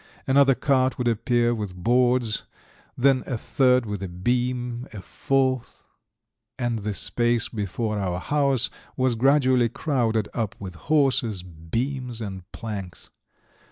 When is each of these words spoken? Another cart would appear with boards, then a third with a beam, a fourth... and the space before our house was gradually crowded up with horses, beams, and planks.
Another 0.25 0.55
cart 0.55 0.97
would 0.97 1.07
appear 1.07 1.53
with 1.53 1.75
boards, 1.75 2.45
then 2.97 3.21
a 3.27 3.37
third 3.37 3.85
with 3.85 4.01
a 4.01 4.07
beam, 4.07 4.87
a 4.93 4.99
fourth... 4.99 5.83
and 6.57 6.79
the 6.79 6.95
space 6.95 7.49
before 7.49 7.99
our 7.99 8.17
house 8.17 8.71
was 8.97 9.13
gradually 9.13 9.69
crowded 9.69 10.27
up 10.33 10.55
with 10.57 10.73
horses, 10.73 11.43
beams, 11.43 12.19
and 12.19 12.51
planks. 12.51 13.11